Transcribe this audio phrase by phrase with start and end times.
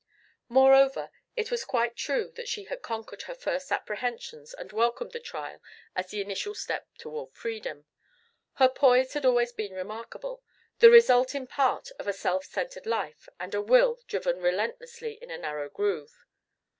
[0.49, 5.19] Moreover, it was quite true that she had conquered her first apprehensions and welcomed the
[5.19, 5.61] trial
[5.95, 7.85] as the initial step toward freedom.
[8.53, 10.41] Her poise had always been remarkable,
[10.79, 15.29] the result in part of a self centred life and a will driven relentlessly in
[15.29, 16.25] a narrow groove.